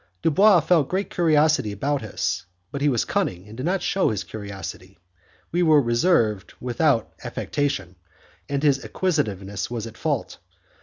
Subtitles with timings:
[0.23, 4.23] Dubois felt great curiosity about us, but he was cunning and did not shew his
[4.23, 4.97] curiosity;
[5.51, 7.95] we were reserved without affectation,
[8.49, 10.39] and his inquisitiveness was at fault.